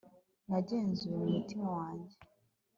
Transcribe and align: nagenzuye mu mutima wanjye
nagenzuye 0.49 1.15
mu 1.21 1.27
mutima 1.35 1.67
wanjye 1.77 2.15